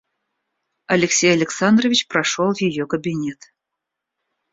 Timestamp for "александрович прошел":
1.31-2.55